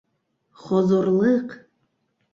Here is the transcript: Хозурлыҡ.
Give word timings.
Хозурлыҡ. 0.63 1.57